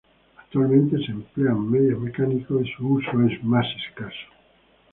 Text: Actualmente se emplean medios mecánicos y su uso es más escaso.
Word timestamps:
Actualmente 0.39 0.97
se 0.97 1.11
emplean 1.11 1.69
medios 1.69 1.99
mecánicos 2.01 2.65
y 2.65 2.71
su 2.71 2.87
uso 2.87 3.11
es 3.29 3.43
más 3.43 3.67
escaso. 3.87 4.31